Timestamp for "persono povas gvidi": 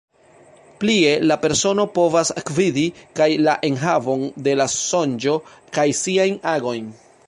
1.43-2.87